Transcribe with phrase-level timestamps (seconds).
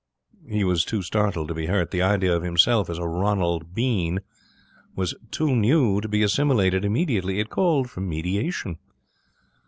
[0.49, 1.91] He was too startled to be hurt.
[1.91, 4.21] The idea of himself as a Roland Bean
[4.95, 7.39] was too new to be assimilated immediately.
[7.39, 8.79] It called for meditation.